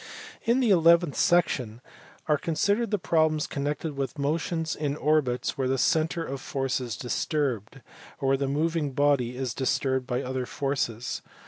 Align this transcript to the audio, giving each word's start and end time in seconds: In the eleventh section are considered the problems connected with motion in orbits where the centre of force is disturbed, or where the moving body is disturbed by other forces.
In 0.45 0.61
the 0.61 0.71
eleventh 0.71 1.15
section 1.15 1.79
are 2.25 2.39
considered 2.39 2.89
the 2.89 2.97
problems 2.97 3.45
connected 3.45 3.95
with 3.95 4.17
motion 4.17 4.65
in 4.79 4.95
orbits 4.95 5.59
where 5.59 5.67
the 5.67 5.77
centre 5.77 6.25
of 6.25 6.41
force 6.41 6.81
is 6.81 6.97
disturbed, 6.97 7.81
or 8.19 8.29
where 8.29 8.37
the 8.37 8.47
moving 8.47 8.93
body 8.93 9.37
is 9.37 9.53
disturbed 9.53 10.07
by 10.07 10.23
other 10.23 10.47
forces. 10.47 11.21